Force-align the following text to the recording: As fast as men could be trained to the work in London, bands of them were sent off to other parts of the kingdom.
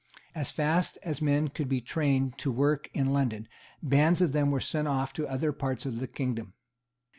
As 0.33 0.49
fast 0.49 0.97
as 1.03 1.21
men 1.21 1.49
could 1.49 1.69
be 1.69 1.79
trained 1.79 2.35
to 2.39 2.49
the 2.49 2.57
work 2.57 2.89
in 2.91 3.13
London, 3.13 3.47
bands 3.83 4.19
of 4.19 4.31
them 4.31 4.49
were 4.49 4.59
sent 4.59 4.87
off 4.87 5.13
to 5.13 5.27
other 5.29 5.51
parts 5.51 5.85
of 5.85 5.99
the 5.99 6.07
kingdom. 6.07 6.55